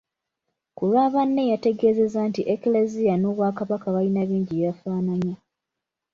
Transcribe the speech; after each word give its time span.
Ku 0.75 0.83
lwa 0.89 1.05
banne 1.13 1.43
yategeezezza 1.51 2.19
nti 2.29 2.41
Eklezia 2.53 3.13
n'Obwakabaka 3.17 3.87
balina 3.95 4.21
bingi 4.29 4.53
bye 4.57 4.67
bafaananya. 4.69 5.35